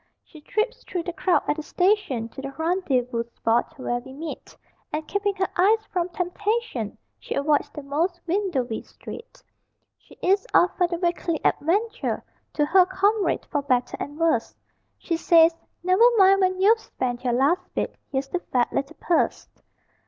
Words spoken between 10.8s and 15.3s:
the Weekly Adventure; To her comrade for better and worse She